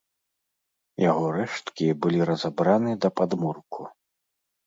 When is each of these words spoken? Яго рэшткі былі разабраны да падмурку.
Яго 1.09 1.25
рэшткі 1.35 1.91
былі 2.05 2.19
разабраны 2.29 2.91
да 3.05 3.09
падмурку. 3.21 3.81